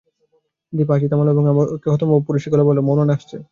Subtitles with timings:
[0.73, 3.37] দিপা হাসি থামাল এবং আমাকে হতভম্ব করে দিয়ে পুরুষের গলায় বলল, মৌলানা আসছে।